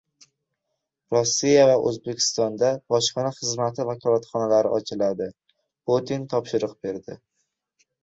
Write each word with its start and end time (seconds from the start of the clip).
Rossiya 1.15 1.67
va 1.71 1.75
O‘zbekistonda 1.91 2.71
bojxona 2.95 3.33
xizmati 3.37 3.87
vakolatxonalari 3.93 4.75
ochiladi- 4.81 5.31
Putin 5.89 6.31
topshiriq 6.37 6.79
berdi 6.87 7.25